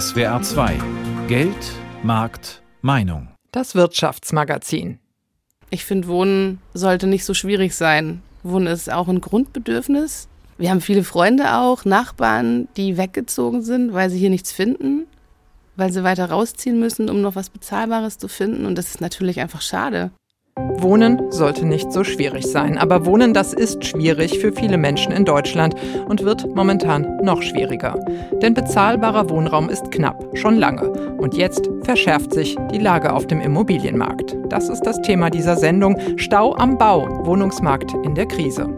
[0.00, 0.78] SWR 2
[1.28, 3.28] Geld, Markt, Meinung.
[3.50, 4.98] Das Wirtschaftsmagazin.
[5.68, 8.22] Ich finde, Wohnen sollte nicht so schwierig sein.
[8.42, 10.28] Wohnen ist auch ein Grundbedürfnis.
[10.56, 15.06] Wir haben viele Freunde auch, Nachbarn, die weggezogen sind, weil sie hier nichts finden,
[15.76, 18.64] weil sie weiter rausziehen müssen, um noch was Bezahlbares zu finden.
[18.64, 20.10] Und das ist natürlich einfach schade.
[20.82, 25.24] Wohnen sollte nicht so schwierig sein, aber Wohnen, das ist schwierig für viele Menschen in
[25.24, 25.74] Deutschland
[26.08, 27.98] und wird momentan noch schwieriger.
[28.42, 30.90] Denn bezahlbarer Wohnraum ist knapp, schon lange.
[31.18, 34.36] Und jetzt verschärft sich die Lage auf dem Immobilienmarkt.
[34.48, 38.68] Das ist das Thema dieser Sendung Stau am Bau, Wohnungsmarkt in der Krise.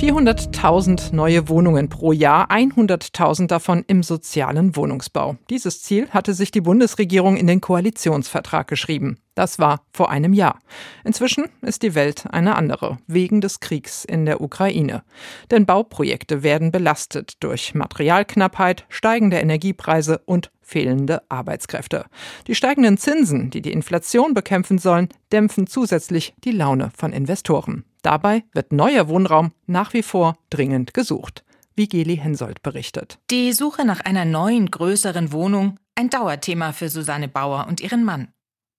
[0.00, 5.36] 400.000 neue Wohnungen pro Jahr, 100.000 davon im sozialen Wohnungsbau.
[5.50, 9.18] Dieses Ziel hatte sich die Bundesregierung in den Koalitionsvertrag geschrieben.
[9.34, 10.58] Das war vor einem Jahr.
[11.04, 15.02] Inzwischen ist die Welt eine andere, wegen des Kriegs in der Ukraine.
[15.50, 22.06] Denn Bauprojekte werden belastet durch Materialknappheit, steigende Energiepreise und fehlende Arbeitskräfte.
[22.46, 27.84] Die steigenden Zinsen, die die Inflation bekämpfen sollen, dämpfen zusätzlich die Laune von Investoren.
[28.02, 33.18] Dabei wird neuer Wohnraum nach wie vor dringend gesucht, wie Geli Hensoldt berichtet.
[33.30, 38.28] Die Suche nach einer neuen, größeren Wohnung, ein Dauerthema für Susanne Bauer und ihren Mann.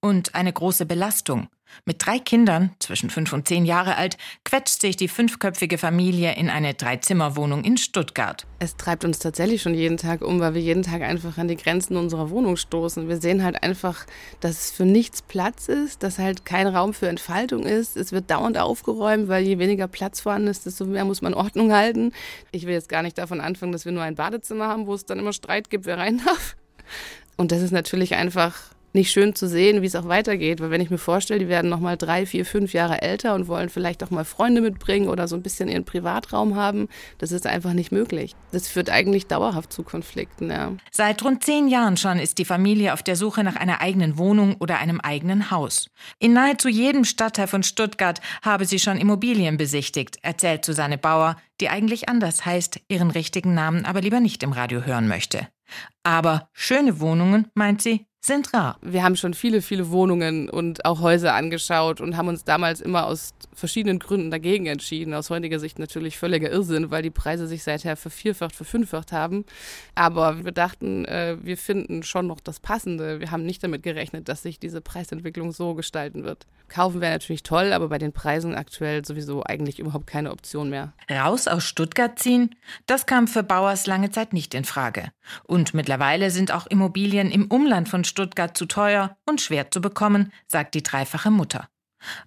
[0.01, 1.47] Und eine große Belastung.
[1.85, 6.49] Mit drei Kindern, zwischen fünf und zehn Jahre alt, quetscht sich die fünfköpfige Familie in
[6.49, 8.45] eine Dreizimmerwohnung in Stuttgart.
[8.59, 11.55] Es treibt uns tatsächlich schon jeden Tag um, weil wir jeden Tag einfach an die
[11.55, 13.07] Grenzen unserer Wohnung stoßen.
[13.07, 14.05] Wir sehen halt einfach,
[14.39, 17.97] dass es für nichts Platz ist, dass halt kein Raum für Entfaltung ist.
[17.97, 21.73] Es wird dauernd aufgeräumt, weil je weniger Platz vorhanden ist, desto mehr muss man Ordnung
[21.73, 22.11] halten.
[22.51, 25.05] Ich will jetzt gar nicht davon anfangen, dass wir nur ein Badezimmer haben, wo es
[25.05, 26.55] dann immer Streit gibt, wer rein darf.
[27.37, 28.55] Und das ist natürlich einfach
[28.93, 30.59] nicht schön zu sehen, wie es auch weitergeht.
[30.59, 33.47] Weil wenn ich mir vorstelle, die werden noch mal drei, vier, fünf Jahre älter und
[33.47, 37.47] wollen vielleicht auch mal Freunde mitbringen oder so ein bisschen ihren Privatraum haben, das ist
[37.47, 38.35] einfach nicht möglich.
[38.51, 40.49] Das führt eigentlich dauerhaft zu Konflikten.
[40.49, 40.73] Ja.
[40.91, 44.55] Seit rund zehn Jahren schon ist die Familie auf der Suche nach einer eigenen Wohnung
[44.59, 45.87] oder einem eigenen Haus.
[46.19, 51.69] In nahezu jedem Stadtteil von Stuttgart habe sie schon Immobilien besichtigt, erzählt Susanne Bauer, die
[51.69, 55.47] eigentlich anders heißt, ihren richtigen Namen aber lieber nicht im Radio hören möchte.
[56.03, 58.77] Aber schöne Wohnungen, meint sie, sind rar.
[58.83, 63.07] Wir haben schon viele, viele Wohnungen und auch Häuser angeschaut und haben uns damals immer
[63.07, 65.15] aus verschiedenen Gründen dagegen entschieden.
[65.15, 69.43] Aus heutiger Sicht natürlich völliger Irrsinn, weil die Preise sich seither vervierfacht, verfünffacht haben.
[69.95, 73.19] Aber wir dachten, äh, wir finden schon noch das Passende.
[73.19, 76.45] Wir haben nicht damit gerechnet, dass sich diese Preisentwicklung so gestalten wird.
[76.69, 80.93] Kaufen wäre natürlich toll, aber bei den Preisen aktuell sowieso eigentlich überhaupt keine Option mehr.
[81.09, 82.55] Raus aus Stuttgart ziehen?
[82.85, 85.11] Das kam für Bauers lange Zeit nicht in Frage.
[85.43, 90.31] Und mittlerweile sind auch Immobilien im Umland von Stuttgart zu teuer und schwer zu bekommen,
[90.47, 91.67] sagt die dreifache Mutter.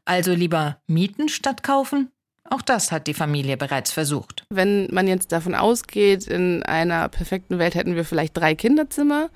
[0.04, 2.10] Also lieber mieten statt kaufen?
[2.50, 4.44] Auch das hat die Familie bereits versucht.
[4.50, 9.30] Wenn man jetzt davon ausgeht, in einer perfekten Welt hätten wir vielleicht drei Kinderzimmer,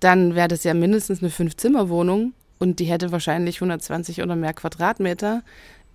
[0.00, 5.42] dann wäre das ja mindestens eine Fünf-Zimmer-Wohnung und die hätte wahrscheinlich 120 oder mehr Quadratmeter.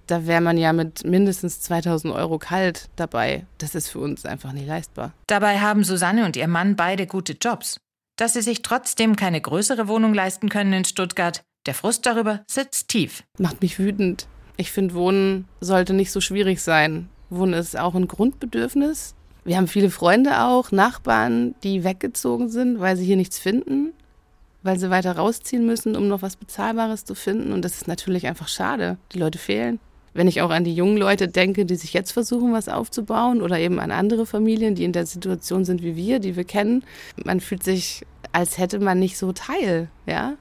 [0.07, 3.45] Da wäre man ja mit mindestens 2000 Euro kalt dabei.
[3.57, 5.13] Das ist für uns einfach nicht leistbar.
[5.28, 7.79] Dabei haben Susanne und ihr Mann beide gute Jobs.
[8.21, 12.89] Dass sie sich trotzdem keine größere Wohnung leisten können in Stuttgart, der Frust darüber sitzt
[12.89, 13.23] tief.
[13.39, 14.27] Macht mich wütend.
[14.57, 17.09] Ich finde, Wohnen sollte nicht so schwierig sein.
[17.31, 19.15] Wohnen ist auch ein Grundbedürfnis.
[19.43, 23.91] Wir haben viele Freunde auch, Nachbarn, die weggezogen sind, weil sie hier nichts finden,
[24.61, 27.51] weil sie weiter rausziehen müssen, um noch was Bezahlbares zu finden.
[27.51, 28.99] Und das ist natürlich einfach schade.
[29.13, 29.79] Die Leute fehlen.
[30.13, 33.57] Wenn ich auch an die jungen Leute denke, die sich jetzt versuchen, was aufzubauen, oder
[33.59, 36.83] eben an andere Familien, die in der Situation sind wie wir, die wir kennen,
[37.23, 40.34] man fühlt sich, als hätte man nicht so Teil, ja.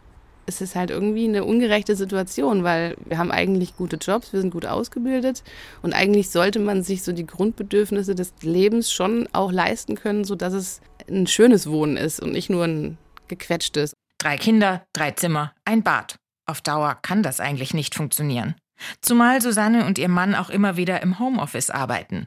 [0.47, 4.51] Es ist halt irgendwie eine ungerechte Situation, weil wir haben eigentlich gute Jobs, wir sind
[4.51, 5.45] gut ausgebildet
[5.83, 10.53] und eigentlich sollte man sich so die Grundbedürfnisse des Lebens schon auch leisten können, sodass
[10.53, 13.93] es ein schönes Wohnen ist und nicht nur ein gequetschtes.
[14.19, 16.17] Drei Kinder, drei Zimmer, ein Bad.
[16.47, 18.57] Auf Dauer kann das eigentlich nicht funktionieren.
[19.03, 22.27] Zumal Susanne und ihr Mann auch immer wieder im Homeoffice arbeiten.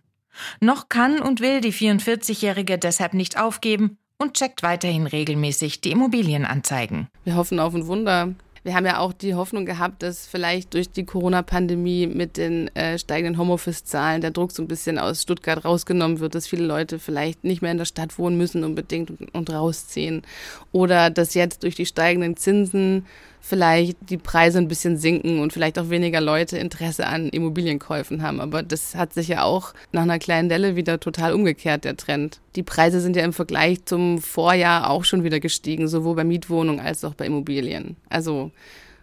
[0.61, 7.07] Noch kann und will die 44-Jährige deshalb nicht aufgeben und checkt weiterhin regelmäßig die Immobilienanzeigen.
[7.25, 8.33] Wir hoffen auf ein Wunder.
[8.63, 12.97] Wir haben ja auch die Hoffnung gehabt, dass vielleicht durch die Corona-Pandemie mit den äh,
[12.97, 17.43] steigenden Homeoffice-Zahlen der Druck so ein bisschen aus Stuttgart rausgenommen wird, dass viele Leute vielleicht
[17.43, 20.21] nicht mehr in der Stadt wohnen müssen unbedingt und, und rausziehen.
[20.71, 23.05] Oder dass jetzt durch die steigenden Zinsen
[23.45, 28.39] vielleicht die Preise ein bisschen sinken und vielleicht auch weniger Leute Interesse an Immobilienkäufen haben.
[28.39, 32.39] Aber das hat sich ja auch nach einer kleinen Delle wieder total umgekehrt, der Trend.
[32.55, 36.79] Die Preise sind ja im Vergleich zum Vorjahr auch schon wieder gestiegen, sowohl bei Mietwohnungen
[36.79, 37.97] als auch bei Immobilien.
[38.09, 38.51] Also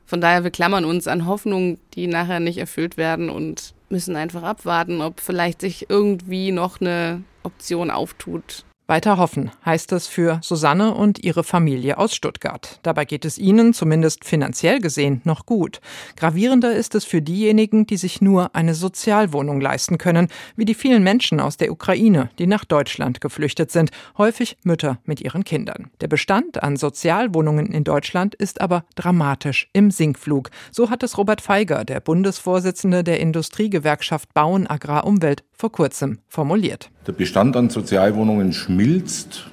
[0.07, 4.43] von daher, wir klammern uns an Hoffnungen, die nachher nicht erfüllt werden und müssen einfach
[4.43, 10.95] abwarten, ob vielleicht sich irgendwie noch eine Option auftut, Weiter hoffen heißt es für Susanne
[10.95, 12.81] und ihre Familie aus Stuttgart.
[12.83, 15.81] Dabei geht es ihnen, zumindest finanziell gesehen, noch gut.
[16.17, 20.27] Gravierender ist es für diejenigen, die sich nur eine Sozialwohnung leisten können,
[20.57, 25.21] wie die vielen Menschen aus der Ukraine, die nach Deutschland geflüchtet sind, häufig Mütter mit
[25.21, 25.93] ihren Kindern.
[26.01, 30.51] Der Bestand an Sozialwohnungen in Deutschland ist aber dramatisch im Sinkflug.
[30.73, 36.91] So hat es Robert Feiger, der Bundesvorsitzende der Industriegewerkschaft Bauen Agrar Umwelt, vor kurzem formuliert.
[37.11, 39.47] Der Bestand an Sozialwohnungen schmilzt,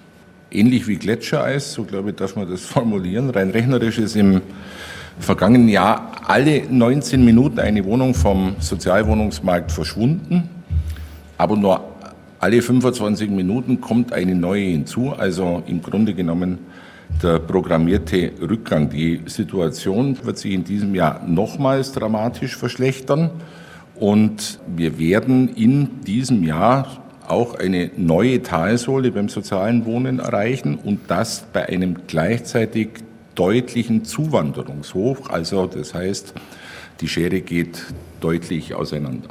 [0.52, 3.32] ähnlich wie Gletschereis, so glaube ich, darf man das formulieren.
[3.32, 4.42] Rein rechnerisch ist im
[5.18, 10.48] vergangenen Jahr alle 19 Minuten eine Wohnung vom Sozialwohnungsmarkt verschwunden,
[11.40, 11.82] aber nur
[12.38, 15.14] alle 25 Minuten kommt eine neue hinzu.
[15.18, 16.60] Also im Grunde genommen
[17.24, 18.88] der programmierte Rückgang.
[18.92, 23.32] Die Situation wird sich in diesem Jahr nochmals dramatisch verschlechtern.
[23.96, 31.02] Und wir werden in diesem Jahr auch eine neue Talsohle beim sozialen Wohnen erreichen und
[31.10, 32.90] das bei einem gleichzeitig
[33.36, 35.30] deutlichen Zuwanderungshoch.
[35.30, 36.34] Also das heißt,
[37.02, 37.86] die Schere geht
[38.20, 39.30] deutlich auseinander.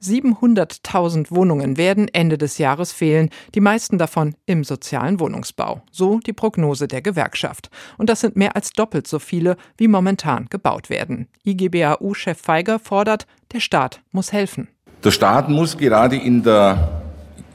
[0.00, 5.82] 700.000 Wohnungen werden Ende des Jahres fehlen, die meisten davon im sozialen Wohnungsbau.
[5.90, 7.68] So die Prognose der Gewerkschaft.
[7.96, 11.26] Und das sind mehr als doppelt so viele, wie momentan gebaut werden.
[11.44, 14.68] IGBAU-Chef Feiger fordert, der Staat muss helfen.
[15.02, 17.02] Der Staat muss gerade in der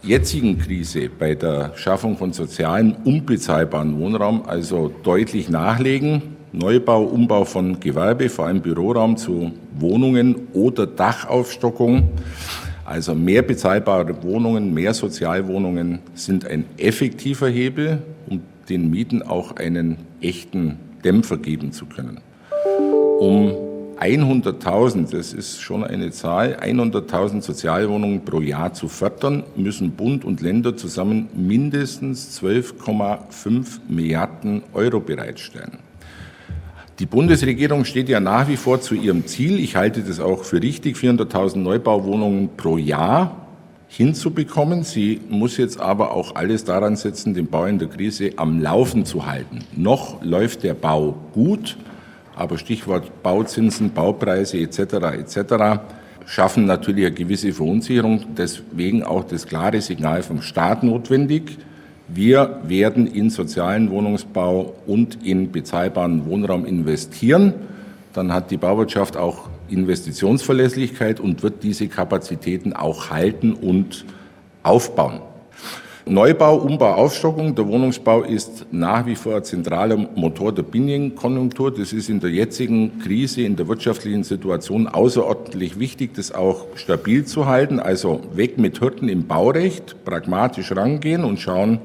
[0.04, 6.22] jetzigen Krise bei der Schaffung von sozialen, unbezahlbaren Wohnraum also deutlich nachlegen.
[6.52, 12.10] Neubau, Umbau von Gewerbe, vor allem Büroraum zu Wohnungen oder Dachaufstockung.
[12.86, 19.98] Also mehr bezahlbare Wohnungen, mehr Sozialwohnungen sind ein effektiver Hebel, um den Mieten auch einen
[20.22, 22.20] echten Dämpfer geben zu können.
[23.20, 23.73] Um
[24.04, 30.42] 100.000, das ist schon eine Zahl, 100.000 Sozialwohnungen pro Jahr zu fördern, müssen Bund und
[30.42, 35.78] Länder zusammen mindestens 12,5 Milliarden Euro bereitstellen.
[37.00, 39.58] Die Bundesregierung steht ja nach wie vor zu ihrem Ziel.
[39.58, 43.48] Ich halte das auch für richtig, 400.000 Neubauwohnungen pro Jahr
[43.88, 44.84] hinzubekommen.
[44.84, 49.06] Sie muss jetzt aber auch alles daran setzen, den Bau in der Krise am Laufen
[49.06, 49.60] zu halten.
[49.76, 51.78] Noch läuft der Bau gut,
[52.36, 54.80] aber Stichwort Bauzinsen, Baupreise etc.
[55.18, 55.82] etc.
[56.26, 58.26] schaffen natürlich eine gewisse Verunsicherung.
[58.38, 61.58] Deswegen auch das klare Signal vom Staat notwendig.
[62.08, 67.54] Wir werden in sozialen Wohnungsbau und in bezahlbaren Wohnraum investieren.
[68.14, 74.06] Dann hat die Bauwirtschaft auch Investitionsverlässlichkeit und wird diese Kapazitäten auch halten und
[74.62, 75.22] aufbauen.
[76.06, 77.56] Neubau, Umbau, Aufstockung.
[77.56, 81.74] Der Wohnungsbau ist nach wie vor ein zentraler Motor der Binnenkonjunktur.
[81.74, 87.24] Das ist in der jetzigen Krise, in der wirtschaftlichen Situation außerordentlich wichtig, das auch stabil
[87.24, 87.80] zu halten.
[87.80, 91.80] Also weg mit Hürden im Baurecht, pragmatisch rangehen und schauen,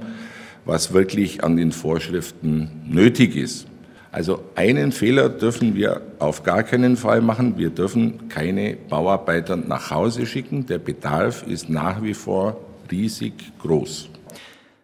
[0.65, 3.69] was wirklich an den Vorschriften nötig ist.
[4.11, 7.57] Also einen Fehler dürfen wir auf gar keinen Fall machen.
[7.57, 10.67] Wir dürfen keine Bauarbeiter nach Hause schicken.
[10.67, 12.57] Der Bedarf ist nach wie vor
[12.91, 14.11] riesig groß.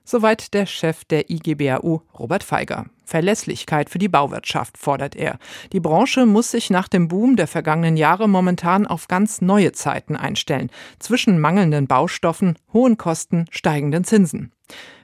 [0.04, 2.86] Soweit der Chef der IGBAU, Robert Feiger.
[3.06, 5.38] Verlässlichkeit für die Bauwirtschaft fordert er.
[5.72, 10.16] Die Branche muss sich nach dem Boom der vergangenen Jahre momentan auf ganz neue Zeiten
[10.16, 10.70] einstellen.
[10.98, 14.52] Zwischen mangelnden Baustoffen, hohen Kosten, steigenden Zinsen.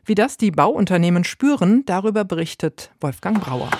[0.04, 3.70] Wie das die Bauunternehmen spüren, darüber berichtet Wolfgang Brauer.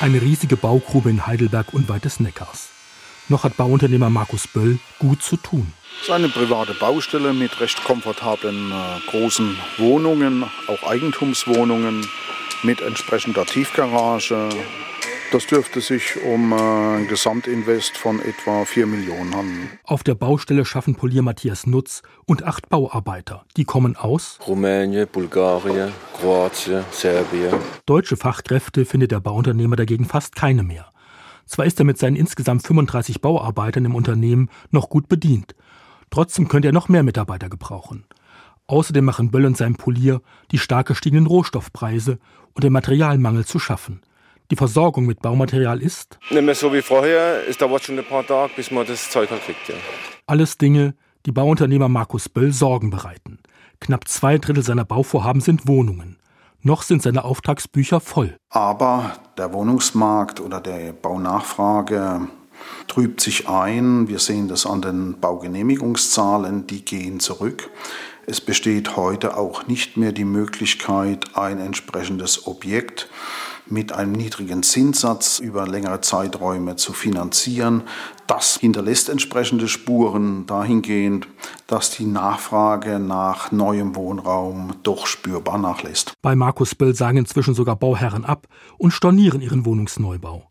[0.00, 2.79] Eine riesige Baugrube in Heidelberg unweit des Neckars.
[3.30, 5.72] Noch hat Bauunternehmer Markus Böll gut zu tun.
[6.00, 12.04] Es ist eine private Baustelle mit recht komfortablen äh, großen Wohnungen, auch Eigentumswohnungen
[12.64, 14.48] mit entsprechender Tiefgarage.
[15.30, 19.70] Das dürfte sich um äh, ein Gesamtinvest von etwa 4 Millionen handeln.
[19.84, 23.44] Auf der Baustelle schaffen Polier Matthias Nutz und acht Bauarbeiter.
[23.56, 27.54] Die kommen aus Rumänien, Bulgarien, Kroatien, Serbien.
[27.86, 30.90] Deutsche Fachkräfte findet der Bauunternehmer dagegen fast keine mehr.
[31.50, 35.56] Zwar ist er mit seinen insgesamt 35 Bauarbeitern im Unternehmen noch gut bedient.
[36.08, 38.04] Trotzdem könnte er noch mehr Mitarbeiter gebrauchen.
[38.68, 42.20] Außerdem machen Böll und sein Polier die stark gestiegenen Rohstoffpreise
[42.54, 44.00] und den Materialmangel zu schaffen.
[44.52, 47.48] Die Versorgung mit Baumaterial ist nicht mehr so wie vorher.
[47.48, 49.68] Es dauert schon ein paar Tage, bis man das Zeug halt kriegt.
[49.68, 49.74] Ja.
[50.28, 50.94] alles Dinge,
[51.26, 53.40] die Bauunternehmer Markus Böll Sorgen bereiten.
[53.80, 56.19] Knapp zwei Drittel seiner Bauvorhaben sind Wohnungen.
[56.62, 58.36] Noch sind seine Auftragsbücher voll.
[58.50, 62.28] Aber der Wohnungsmarkt oder der Baunachfrage
[62.86, 64.08] trübt sich ein.
[64.08, 67.70] Wir sehen das an den Baugenehmigungszahlen, die gehen zurück.
[68.26, 73.08] Es besteht heute auch nicht mehr die Möglichkeit, ein entsprechendes Objekt
[73.70, 77.82] mit einem niedrigen Zinssatz über längere Zeiträume zu finanzieren.
[78.26, 81.28] Das hinterlässt entsprechende Spuren dahingehend,
[81.66, 86.12] dass die Nachfrage nach neuem Wohnraum doch spürbar nachlässt.
[86.22, 88.46] Bei Markus Böll sagen inzwischen sogar Bauherren ab
[88.78, 90.49] und stornieren ihren Wohnungsneubau.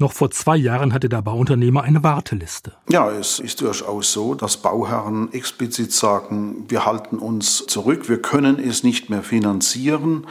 [0.00, 2.72] Noch vor zwei Jahren hatte der Bauunternehmer eine Warteliste.
[2.88, 8.58] Ja, es ist durchaus so, dass Bauherren explizit sagen, wir halten uns zurück, wir können
[8.58, 10.26] es nicht mehr finanzieren,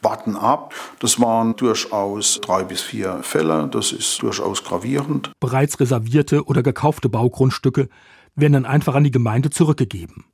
[0.00, 0.72] warten ab.
[1.00, 5.32] Das waren durchaus drei bis vier Fälle, das ist durchaus gravierend.
[5.38, 7.90] Bereits reservierte oder gekaufte Baugrundstücke
[8.36, 10.24] werden dann einfach an die Gemeinde zurückgegeben.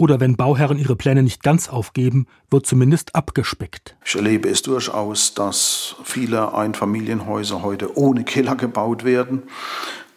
[0.00, 3.96] Oder wenn Bauherren ihre Pläne nicht ganz aufgeben, wird zumindest abgespeckt.
[4.04, 9.42] Ich erlebe es durchaus, dass viele Einfamilienhäuser heute ohne Keller gebaut werden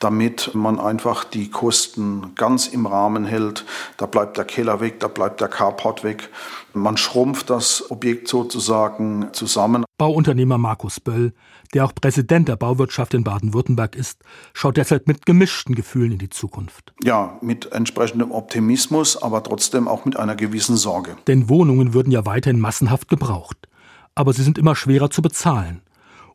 [0.02, 3.66] damit man einfach die Kosten ganz im Rahmen hält.
[3.98, 6.30] Da bleibt der Keller weg, da bleibt der Carport weg.
[6.74, 9.86] Man schrumpft das Objekt sozusagen zusammen.
[10.00, 11.34] Bauunternehmer Markus Böll,
[11.76, 16.30] der auch Präsident der Bauwirtschaft in Baden-Württemberg ist, schaut deshalb mit gemischten Gefühlen in die
[16.30, 16.94] Zukunft.
[17.04, 21.16] Ja, mit entsprechendem Optimismus, aber trotzdem auch mit einer gewissen Sorge.
[21.28, 23.68] Denn Wohnungen würden ja weiterhin massenhaft gebraucht.
[24.16, 25.82] Aber sie sind immer schwerer zu bezahlen.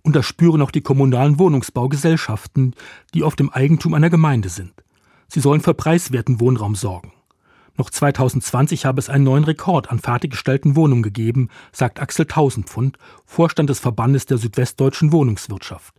[0.07, 2.77] Und das spüren auch die kommunalen Wohnungsbaugesellschaften,
[3.13, 4.73] die oft im Eigentum einer Gemeinde sind.
[5.27, 7.13] Sie sollen für preiswerten Wohnraum sorgen.
[7.77, 13.69] Noch 2020 habe es einen neuen Rekord an fertiggestellten Wohnungen gegeben, sagt Axel Tausendpfund, Vorstand
[13.69, 15.93] des Verbandes der südwestdeutschen Wohnungswirtschaft.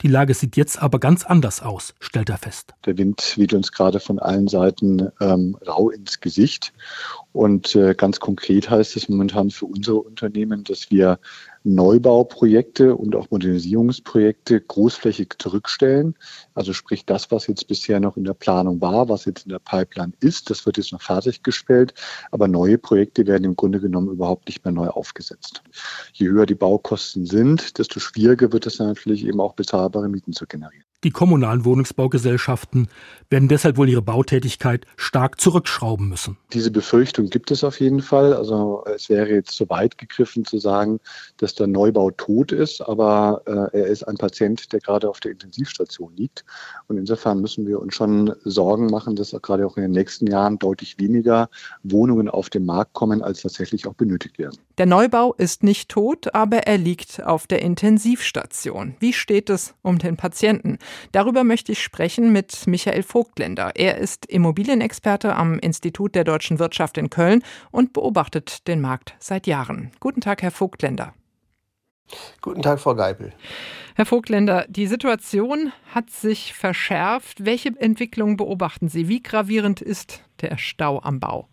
[0.00, 2.72] Die Lage sieht jetzt aber ganz anders aus, stellt er fest.
[2.86, 6.72] Der Wind weht uns gerade von allen Seiten ähm, rau ins Gesicht.
[7.32, 11.20] Und äh, ganz konkret heißt es momentan für unsere Unternehmen, dass wir
[11.64, 16.14] Neubauprojekte und auch Modernisierungsprojekte großflächig zurückstellen.
[16.54, 19.58] Also sprich das, was jetzt bisher noch in der Planung war, was jetzt in der
[19.60, 21.94] Pipeline ist, das wird jetzt noch fertiggestellt.
[22.30, 25.62] Aber neue Projekte werden im Grunde genommen überhaupt nicht mehr neu aufgesetzt.
[26.12, 30.46] Je höher die Baukosten sind, desto schwieriger wird es natürlich eben auch bezahlbare Mieten zu
[30.46, 30.84] generieren.
[31.04, 32.88] Die kommunalen Wohnungsbaugesellschaften
[33.28, 36.36] werden deshalb wohl ihre Bautätigkeit stark zurückschrauben müssen.
[36.52, 38.32] Diese Befürchtung gibt es auf jeden Fall.
[38.34, 41.00] Also es wäre jetzt zu weit gegriffen zu sagen,
[41.38, 45.32] dass der Neubau tot ist, aber äh, er ist ein Patient, der gerade auf der
[45.32, 46.44] Intensivstation liegt.
[46.86, 50.58] Und insofern müssen wir uns schon Sorgen machen, dass gerade auch in den nächsten Jahren
[50.58, 51.48] deutlich weniger
[51.82, 54.58] Wohnungen auf den Markt kommen, als tatsächlich auch benötigt werden.
[54.78, 58.94] Der Neubau ist nicht tot, aber er liegt auf der Intensivstation.
[59.00, 60.78] Wie steht es um den Patienten?
[61.12, 63.72] Darüber möchte ich sprechen mit Michael Vogtländer.
[63.74, 69.46] Er ist Immobilienexperte am Institut der deutschen Wirtschaft in Köln und beobachtet den Markt seit
[69.46, 69.90] Jahren.
[70.00, 71.14] Guten Tag, Herr Vogtländer.
[72.40, 73.32] Guten Tag, Frau Geipel.
[73.94, 77.44] Herr Vogtländer, die Situation hat sich verschärft.
[77.44, 79.08] Welche Entwicklung beobachten Sie?
[79.08, 81.48] Wie gravierend ist der Stau am Bau?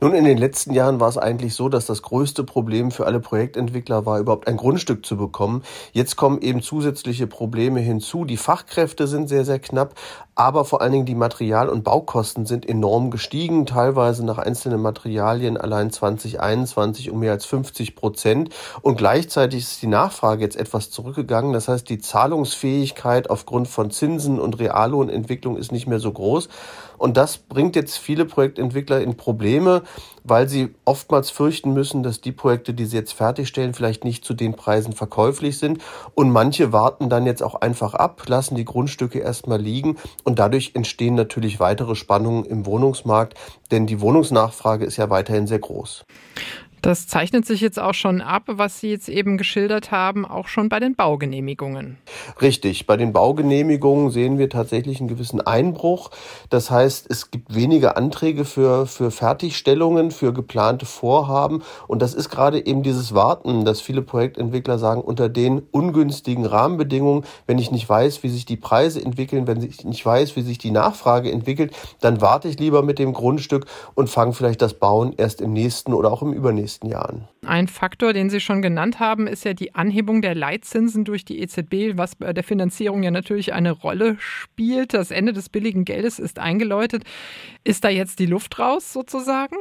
[0.00, 3.20] Nun, in den letzten Jahren war es eigentlich so, dass das größte Problem für alle
[3.20, 5.62] Projektentwickler war, überhaupt ein Grundstück zu bekommen.
[5.92, 8.24] Jetzt kommen eben zusätzliche Probleme hinzu.
[8.24, 9.94] Die Fachkräfte sind sehr, sehr knapp,
[10.34, 15.56] aber vor allen Dingen die Material- und Baukosten sind enorm gestiegen, teilweise nach einzelnen Materialien
[15.56, 18.48] allein 2021 um mehr als 50 Prozent.
[18.80, 21.52] Und gleichzeitig ist die Nachfrage jetzt etwas zurückgegangen.
[21.52, 26.48] Das heißt, die Zahlungsfähigkeit aufgrund von Zinsen und Reallohnentwicklung ist nicht mehr so groß.
[26.96, 29.82] Und das bringt jetzt viele Projektentwickler in Probleme,
[30.22, 34.34] weil sie oftmals fürchten müssen, dass die Projekte, die sie jetzt fertigstellen, vielleicht nicht zu
[34.34, 35.82] den Preisen verkäuflich sind.
[36.14, 39.96] Und manche warten dann jetzt auch einfach ab, lassen die Grundstücke erstmal liegen.
[40.22, 43.36] Und dadurch entstehen natürlich weitere Spannungen im Wohnungsmarkt,
[43.72, 46.04] denn die Wohnungsnachfrage ist ja weiterhin sehr groß.
[46.82, 50.68] Das zeichnet sich jetzt auch schon ab, was Sie jetzt eben geschildert haben, auch schon
[50.68, 51.96] bei den Baugenehmigungen.
[52.40, 56.10] Richtig, bei den Baugenehmigungen sehen wir tatsächlich einen gewissen Einbruch.
[56.50, 61.62] Das heißt, es gibt weniger Anträge für, für Fertigstellungen, für geplante Vorhaben.
[61.86, 67.24] Und das ist gerade eben dieses Warten, dass viele Projektentwickler sagen, unter den ungünstigen Rahmenbedingungen,
[67.46, 70.58] wenn ich nicht weiß, wie sich die Preise entwickeln, wenn ich nicht weiß, wie sich
[70.58, 75.14] die Nachfrage entwickelt, dann warte ich lieber mit dem Grundstück und fange vielleicht das Bauen
[75.16, 77.28] erst im nächsten oder auch im übernächsten nächsten Jahren.
[77.44, 81.40] Ein Faktor, den Sie schon genannt haben, ist ja die Anhebung der Leitzinsen durch die
[81.40, 84.94] EZB, was bei der Finanzierung ja natürlich eine Rolle spielt.
[84.94, 87.02] Das Ende des billigen Geldes ist eingeläutet.
[87.64, 89.56] Ist da jetzt die Luft raus sozusagen?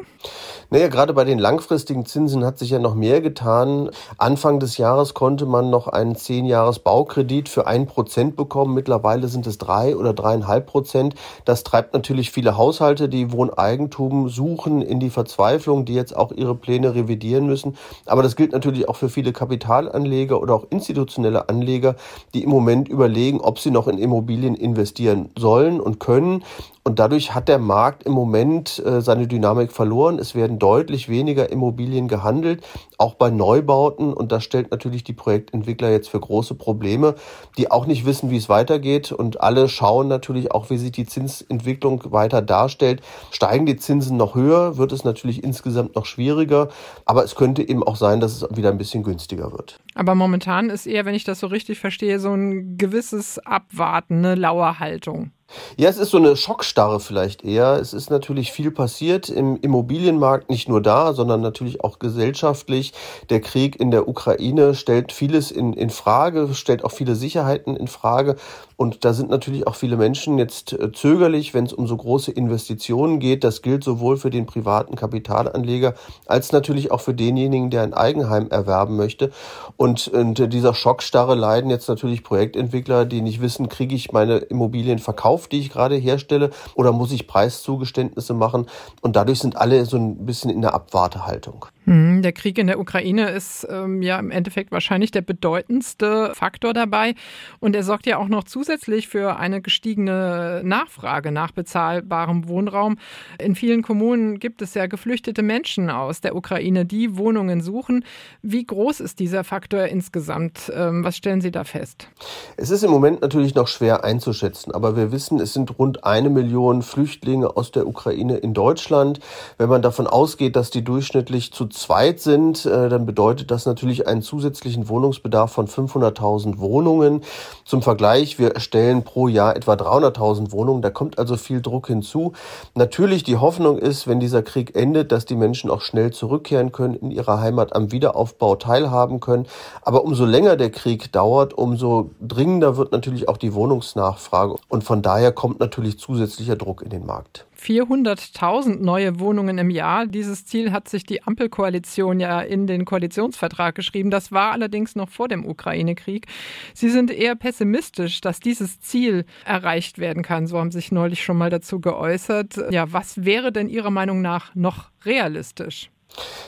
[0.70, 3.90] Naja, gerade bei den langfristigen Zinsen hat sich ja noch mehr getan.
[4.18, 8.76] Anfang des Jahres konnte man noch einen 10-Jahres-Baukredit für ein Prozent bekommen.
[8.76, 11.16] Mittlerweile sind es drei oder dreieinhalb Prozent.
[11.46, 16.54] Das treibt natürlich viele Haushalte, die Wohneigentum suchen, in die Verzweiflung, die jetzt auch ihre
[16.54, 17.78] Pläne revidieren müssen.
[18.06, 21.96] Aber das gilt natürlich auch für viele Kapitalanleger oder auch institutionelle Anleger,
[22.34, 26.44] die im Moment überlegen, ob sie noch in Immobilien investieren sollen und können
[26.84, 30.18] Und dadurch hat der Markt im Moment äh, seine Dynamik verloren.
[30.18, 32.64] Es werden deutlich weniger Immobilien gehandelt,
[32.98, 34.14] auch bei Neubauten.
[34.14, 37.14] Und das stellt natürlich die Projektentwickler jetzt für große Probleme,
[37.58, 39.12] die auch nicht wissen, wie es weitergeht.
[39.12, 43.02] Und alle schauen natürlich auch, wie sich die Zinsentwicklung weiter darstellt.
[43.30, 46.70] Steigen die Zinsen noch höher, wird es natürlich insgesamt noch schwieriger.
[47.06, 49.80] Aber es könnte eben auch sein, dass es wieder ein bisschen günstiger wird.
[49.94, 54.34] Aber momentan ist eher, wenn ich das so richtig verstehe, so ein gewisses Abwarten, eine
[54.34, 55.32] Lauerhaltung.
[55.78, 57.74] Ja, es ist so eine Schockstarre vielleicht eher.
[57.74, 62.94] Es ist natürlich viel passiert im Immobilienmarkt, nicht nur da, sondern natürlich auch gesellschaftlich.
[63.30, 67.88] Der Krieg in der Ukraine stellt vieles in, in Frage, stellt auch viele Sicherheiten in
[67.88, 68.36] Frage.
[68.78, 72.32] Und da sind natürlich auch viele Menschen jetzt äh, zögerlich, wenn es um so große
[72.32, 73.44] Investitionen geht.
[73.44, 75.94] Das gilt sowohl für den privaten Kapitalanleger
[76.26, 79.32] als natürlich auch für denjenigen, der ein Eigenheim erwerben möchte.
[79.78, 85.00] Und unter dieser Schockstarre leiden jetzt natürlich Projektentwickler, die nicht wissen, kriege ich meine Immobilien
[85.00, 88.68] verkauft, die ich gerade herstelle, oder muss ich Preiszugeständnisse machen?
[89.02, 91.66] Und dadurch sind alle so ein bisschen in der Abwartehaltung.
[91.86, 96.74] Hm, der Krieg in der Ukraine ist ähm, ja im Endeffekt wahrscheinlich der bedeutendste Faktor
[96.74, 97.16] dabei.
[97.60, 102.98] Und er sorgt ja auch noch zusätzlich für eine gestiegene Nachfrage nach bezahlbarem Wohnraum.
[103.40, 108.06] In vielen Kommunen gibt es ja geflüchtete Menschen aus der Ukraine, die Wohnungen suchen.
[108.44, 110.72] Wie groß ist dieser Faktor insgesamt?
[110.76, 112.10] Ähm, was stellen Sie da fest?
[112.58, 116.30] Es ist im Moment natürlich noch schwer einzuschätzen, aber wir wissen, es sind rund eine
[116.30, 119.20] Million Flüchtlinge aus der Ukraine in Deutschland.
[119.58, 124.08] Wenn man davon ausgeht, dass die durchschnittlich zu zweit sind, äh, dann bedeutet das natürlich
[124.08, 127.22] einen zusätzlichen Wohnungsbedarf von 500.000 Wohnungen.
[127.66, 130.82] Zum Vergleich, wir erstellen pro Jahr etwa 300.000 Wohnungen.
[130.82, 132.34] Da kommt also viel Druck hinzu.
[132.76, 136.96] Natürlich die Hoffnung ist, wenn dieser Krieg endet, dass die Menschen auch schnell zurückkehren können,
[136.96, 139.48] in ihrer Heimat am Wiederaufbau teilhaben können.
[139.82, 144.56] Aber umso länger der Krieg dauert, umso dringender wird natürlich auch die Wohnungsnachfrage.
[144.70, 147.46] Und von daher kommt natürlich zusätzlicher Druck in den Markt.
[147.62, 150.08] 400.000 neue Wohnungen im Jahr.
[150.08, 154.10] Dieses Ziel hat sich die Ampelkoalition ja in den Koalitionsvertrag geschrieben.
[154.10, 156.28] Das war allerdings noch vor dem Ukraine-Krieg.
[156.74, 160.48] Sie sind eher pessimistisch, dass dieses Ziel erreicht werden kann.
[160.48, 162.60] So haben sich neulich schon mal dazu geäußert.
[162.72, 165.92] Ja, was wäre denn Ihrer Meinung nach noch realistisch?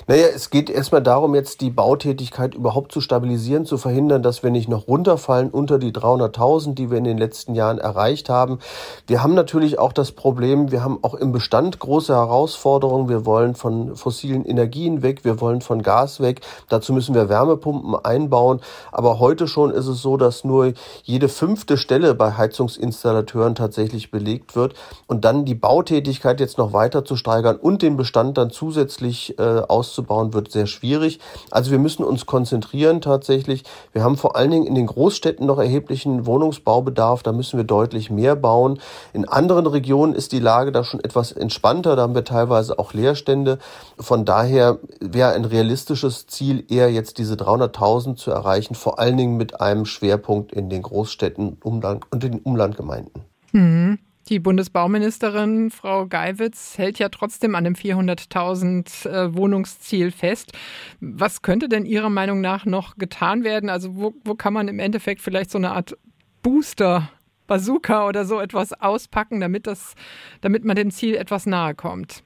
[0.08, 4.52] Naja, es geht erstmal darum, jetzt die Bautätigkeit überhaupt zu stabilisieren, zu verhindern, dass wir
[4.52, 8.60] nicht noch runterfallen unter die 300.000, die wir in den letzten Jahren erreicht haben.
[9.08, 13.08] Wir haben natürlich auch das Problem, wir haben auch im Bestand große Herausforderungen.
[13.08, 16.42] Wir wollen von fossilen Energien weg, wir wollen von Gas weg.
[16.68, 18.60] Dazu müssen wir Wärmepumpen einbauen.
[18.92, 20.74] Aber heute schon ist es so, dass nur
[21.04, 24.74] jede fünfte Stelle bei Heizungsinstallateuren tatsächlich belegt wird.
[25.08, 29.53] Und dann die Bautätigkeit jetzt noch weiter zu steigern und den Bestand dann zusätzlich äh,
[29.62, 31.20] auszubauen, wird sehr schwierig.
[31.52, 33.64] Also wir müssen uns konzentrieren tatsächlich.
[33.92, 37.24] Wir haben vor allen Dingen in den Großstädten noch erheblichen Wohnungsbaubedarf.
[37.24, 38.80] Da müssen wir deutlich mehr bauen.
[39.14, 41.96] In anderen Regionen ist die Lage da schon etwas entspannter.
[41.96, 43.60] Da haben wir teilweise auch Leerstände.
[44.00, 49.38] Von daher wäre ein realistisches Ziel eher jetzt diese 300.000 zu erreichen, vor allen Dingen
[49.38, 53.24] mit einem Schwerpunkt in den Großstädten Umland und den Umlandgemeinden.
[53.52, 54.00] Mhm.
[54.30, 60.54] Die Bundesbauministerin Frau Geiwitz hält ja trotzdem an dem 400.000 äh, Wohnungsziel fest.
[61.02, 63.70] Was könnte denn Ihrer Meinung nach noch getan werden?
[63.70, 65.98] Also wo, wo kann man im Endeffekt vielleicht so eine Art
[66.42, 67.10] Booster
[67.48, 69.96] Bazooka oder so etwas auspacken, damit das,
[70.40, 72.24] damit man dem Ziel etwas nahe kommt?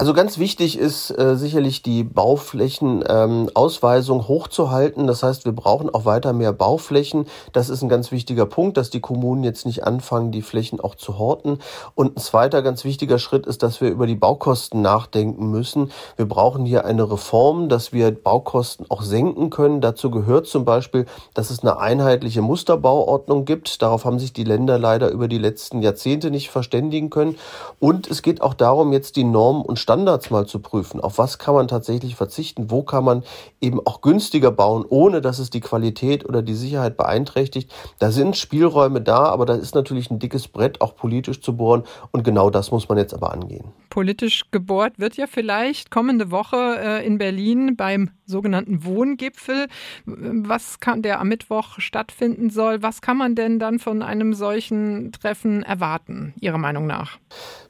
[0.00, 5.08] Also ganz wichtig ist äh, sicherlich die Bauflächenausweisung ähm, hochzuhalten.
[5.08, 7.26] Das heißt, wir brauchen auch weiter mehr Bauflächen.
[7.52, 10.94] Das ist ein ganz wichtiger Punkt, dass die Kommunen jetzt nicht anfangen, die Flächen auch
[10.94, 11.58] zu horten.
[11.96, 15.90] Und ein zweiter ganz wichtiger Schritt ist, dass wir über die Baukosten nachdenken müssen.
[16.14, 19.80] Wir brauchen hier eine Reform, dass wir Baukosten auch senken können.
[19.80, 23.82] Dazu gehört zum Beispiel, dass es eine einheitliche Musterbauordnung gibt.
[23.82, 27.34] Darauf haben sich die Länder leider über die letzten Jahrzehnte nicht verständigen können.
[27.80, 31.00] Und es geht auch darum, jetzt die Normen und Standards mal zu prüfen.
[31.00, 32.70] Auf was kann man tatsächlich verzichten?
[32.70, 33.22] Wo kann man
[33.58, 37.72] eben auch günstiger bauen, ohne dass es die Qualität oder die Sicherheit beeinträchtigt?
[37.98, 41.84] Da sind Spielräume da, aber da ist natürlich ein dickes Brett auch politisch zu bohren.
[42.10, 43.64] Und genau das muss man jetzt aber angehen.
[43.88, 49.68] Politisch gebohrt wird ja vielleicht kommende Woche äh, in Berlin beim sogenannten Wohngipfel.
[50.04, 52.82] Was kann der am Mittwoch stattfinden soll?
[52.82, 57.16] Was kann man denn dann von einem solchen Treffen erwarten, Ihrer Meinung nach?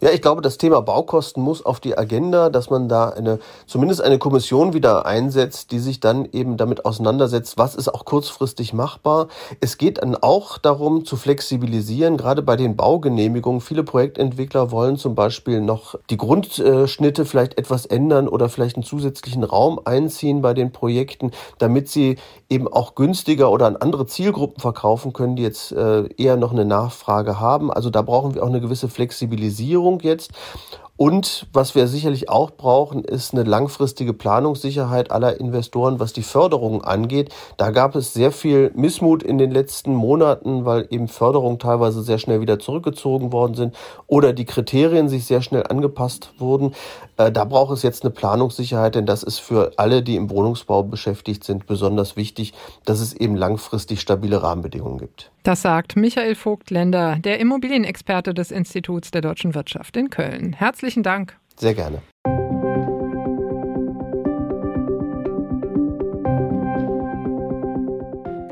[0.00, 3.38] Ja, ich glaube, das Thema Baukosten muss auf die Agenda Agenda, dass man da eine,
[3.66, 8.72] zumindest eine Kommission wieder einsetzt, die sich dann eben damit auseinandersetzt, was ist auch kurzfristig
[8.72, 9.28] machbar.
[9.60, 13.60] Es geht dann auch darum zu flexibilisieren, gerade bei den Baugenehmigungen.
[13.60, 19.44] Viele Projektentwickler wollen zum Beispiel noch die Grundschnitte vielleicht etwas ändern oder vielleicht einen zusätzlichen
[19.44, 22.16] Raum einziehen bei den Projekten, damit sie
[22.48, 26.64] eben auch günstiger oder an andere Zielgruppen verkaufen können, die jetzt äh, eher noch eine
[26.64, 27.70] Nachfrage haben.
[27.70, 30.32] Also da brauchen wir auch eine gewisse Flexibilisierung jetzt.
[30.98, 36.82] Und was wir sicherlich auch brauchen, ist eine langfristige Planungssicherheit aller Investoren, was die Förderung
[36.82, 37.32] angeht.
[37.56, 42.18] Da gab es sehr viel Missmut in den letzten Monaten, weil eben Förderungen teilweise sehr
[42.18, 43.76] schnell wieder zurückgezogen worden sind
[44.08, 46.74] oder die Kriterien sich sehr schnell angepasst wurden.
[47.16, 50.82] Äh, da braucht es jetzt eine Planungssicherheit, denn das ist für alle, die im Wohnungsbau
[50.82, 55.30] beschäftigt sind, besonders wichtig, dass es eben langfristig stabile Rahmenbedingungen gibt.
[55.48, 60.52] Das sagt Michael Vogtländer, der Immobilienexperte des Instituts der deutschen Wirtschaft in Köln.
[60.52, 61.38] Herzlichen Dank.
[61.56, 62.02] Sehr gerne.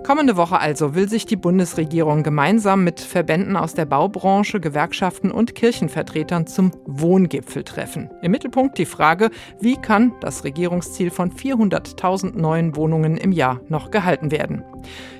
[0.06, 5.56] Kommende Woche also will sich die Bundesregierung gemeinsam mit Verbänden aus der Baubranche, Gewerkschaften und
[5.56, 8.08] Kirchenvertretern zum Wohngipfel treffen.
[8.22, 13.90] Im Mittelpunkt die Frage, wie kann das Regierungsziel von 400.000 neuen Wohnungen im Jahr noch
[13.90, 14.62] gehalten werden?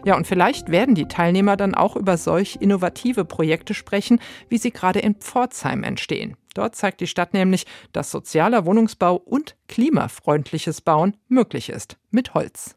[0.05, 4.71] Ja, und vielleicht werden die Teilnehmer dann auch über solch innovative Projekte sprechen, wie sie
[4.71, 6.37] gerade in Pforzheim entstehen.
[6.55, 11.97] Dort zeigt die Stadt nämlich, dass sozialer Wohnungsbau und klimafreundliches Bauen möglich ist.
[12.13, 12.76] Mit Holz.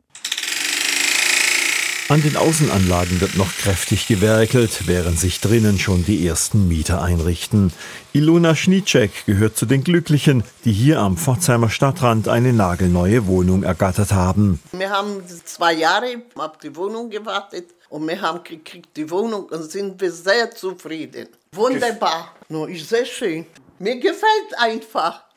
[2.10, 7.72] An den Außenanlagen wird noch kräftig gewerkelt, während sich drinnen schon die ersten Mieter einrichten.
[8.14, 14.12] Ilona Schnietschek gehört zu den Glücklichen, die hier am Pforzheimer Stadtrand eine nagelneue Wohnung ergattert
[14.12, 14.60] haben.
[14.72, 19.70] Wir haben zwei Jahre auf die Wohnung gewartet und wir haben gekriegt die Wohnung und
[19.70, 21.28] sind wir sehr zufrieden.
[21.52, 23.46] Wunderbar, no, ist sehr schön.
[23.78, 25.29] Mir gefällt einfach.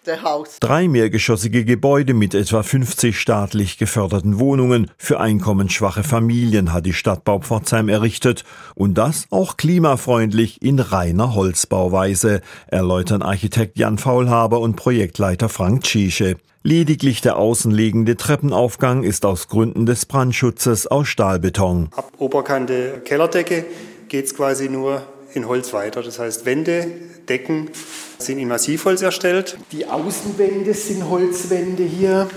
[0.61, 7.39] Drei mehrgeschossige Gebäude mit etwa 50 staatlich geförderten Wohnungen für einkommensschwache Familien hat die Stadtbau
[7.39, 15.49] Pforzheim errichtet und das auch klimafreundlich in reiner Holzbauweise, erläutern Architekt Jan Faulhaber und Projektleiter
[15.49, 16.37] Frank Tschiesche.
[16.65, 21.91] Lediglich der außenliegende Treppenaufgang ist aus Gründen des Brandschutzes aus Stahlbeton.
[21.95, 23.67] Ab Oberkante Kellerdecke
[24.09, 25.03] geht's quasi nur
[25.35, 26.03] in Holz weiter.
[26.03, 26.87] Das heißt, Wände,
[27.29, 27.71] Decken
[28.19, 29.57] sind in Massivholz erstellt.
[29.73, 32.29] Die Außenwände sind Holzwände hier.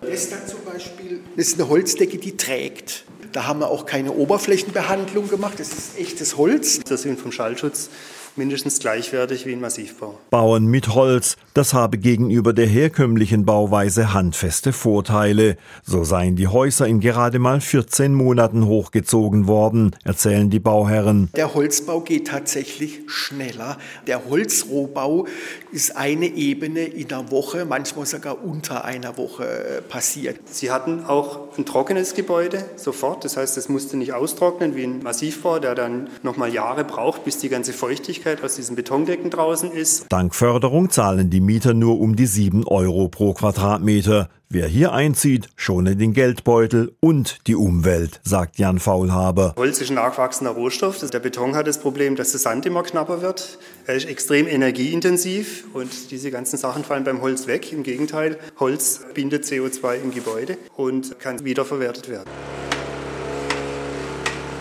[0.00, 3.04] Das da zum Beispiel ist eine Holzdecke, die trägt.
[3.32, 5.58] Da haben wir auch keine Oberflächenbehandlung gemacht.
[5.58, 6.80] Das ist echtes Holz.
[6.80, 7.90] Das sind vom Schallschutz
[8.36, 10.18] mindestens gleichwertig wie ein Massivbau.
[10.30, 15.56] Bauen mit Holz, das habe gegenüber der herkömmlichen Bauweise handfeste Vorteile.
[15.82, 21.30] So seien die Häuser in gerade mal 14 Monaten hochgezogen worden, erzählen die Bauherren.
[21.34, 23.78] Der Holzbau geht tatsächlich schneller.
[24.06, 25.26] Der Holzrohbau
[25.72, 30.38] ist eine Ebene in der Woche, manchmal sogar unter einer Woche äh, passiert.
[30.50, 35.02] Sie hatten auch ein trockenes Gebäude sofort, das heißt, es musste nicht austrocknen wie ein
[35.02, 39.70] Massivbau, der dann nochmal Jahre braucht, bis die ganze Feuchtigkeit Feuchtigkeit aus diesen Betondecken draußen
[39.70, 40.06] ist.
[40.08, 44.28] Dank Förderung zahlen die Mieter nur um die 7 Euro pro Quadratmeter.
[44.48, 49.54] Wer hier einzieht, schone den Geldbeutel und die Umwelt, sagt Jan Faulhaber.
[49.56, 50.98] Holz ist ein nachwachsender Rohstoff.
[50.98, 53.58] Der Beton hat das Problem, dass der Sand immer knapper wird.
[53.86, 57.72] Er ist extrem energieintensiv und diese ganzen Sachen fallen beim Holz weg.
[57.72, 62.30] Im Gegenteil, Holz bindet CO2 im Gebäude und kann wiederverwertet werden.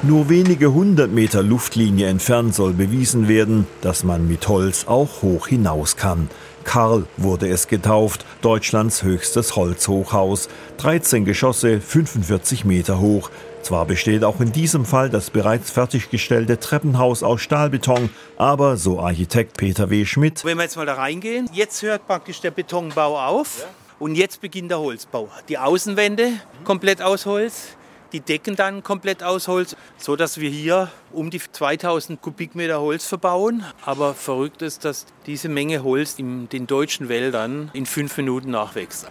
[0.08, 5.48] Nur wenige hundert Meter Luftlinie entfernt soll bewiesen werden, dass man mit Holz auch hoch
[5.48, 6.30] hinaus kann.
[6.64, 10.48] Karl wurde es getauft, Deutschlands höchstes Holzhochhaus.
[10.78, 13.32] 13 Geschosse, 45 Meter hoch.
[13.64, 19.58] Zwar besteht auch in diesem Fall das bereits fertiggestellte Treppenhaus aus Stahlbeton, aber so Architekt
[19.58, 20.06] Peter W.
[20.06, 20.46] Schmidt.
[20.46, 23.66] Wenn wir jetzt mal da reingehen, jetzt hört praktisch der Betonbau auf
[23.98, 25.30] und jetzt beginnt der Holzbau.
[25.50, 27.70] Die Außenwände komplett aus Holz,
[28.14, 33.06] die Decken dann komplett aus Holz, so dass wir hier um die 2000 Kubikmeter Holz
[33.06, 33.64] verbauen.
[33.84, 39.08] Aber verrückt ist, dass diese Menge Holz in den deutschen Wäldern in fünf Minuten nachwächst.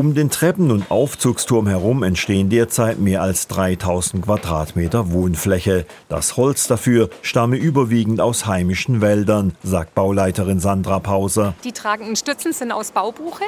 [0.00, 5.84] Um den Treppen- und Aufzugsturm herum entstehen derzeit mehr als 3000 Quadratmeter Wohnfläche.
[6.08, 11.54] Das Holz dafür stamme überwiegend aus heimischen Wäldern, sagt Bauleiterin Sandra Pauser.
[11.64, 13.44] Die tragenden Stützen sind aus Baubuche.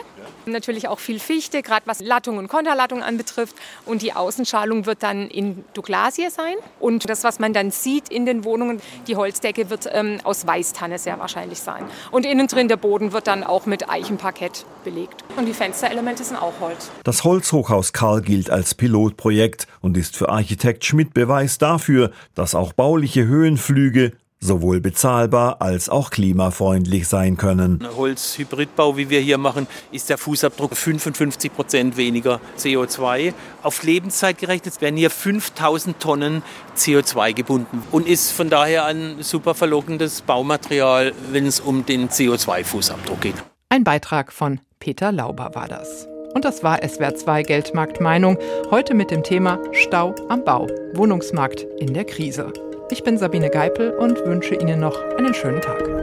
[0.46, 3.54] Natürlich auch viel Fichte, gerade was Lattung und Konterlattung anbetrifft.
[3.87, 6.54] Und die Außenschalung wird dann in Douglasie sein.
[6.80, 10.98] Und das, was man dann sieht in den Wohnungen, die Holzdecke wird ähm, aus Weißtanne
[10.98, 11.85] sehr wahrscheinlich sein.
[12.11, 15.22] Und innen drin der Boden wird dann auch mit Eichenparkett belegt.
[15.37, 16.90] Und die Fensterelemente sind auch Holz.
[17.04, 22.72] Das Holzhochhaus Karl gilt als Pilotprojekt und ist für Architekt Schmidt Beweis dafür, dass auch
[22.72, 27.87] bauliche Höhenflüge sowohl bezahlbar als auch klimafreundlich sein können.
[27.96, 33.33] Holzhybridbau, wie wir hier machen, ist der Fußabdruck 55 Prozent weniger CO2.
[33.62, 36.42] Auf Lebenszeit gerechnet werden hier 5000 Tonnen
[36.76, 43.20] CO2 gebunden und ist von daher ein super verlockendes Baumaterial, wenn es um den CO2-Fußabdruck
[43.20, 43.37] geht.
[43.68, 46.09] Ein Beitrag von Peter Lauber war das.
[46.35, 48.38] Und das war SWR 2 Geldmarkt Meinung.
[48.70, 50.66] Heute mit dem Thema Stau am Bau.
[50.94, 52.52] Wohnungsmarkt in der Krise.
[52.92, 56.01] Ich bin Sabine Geipel und wünsche Ihnen noch einen schönen Tag.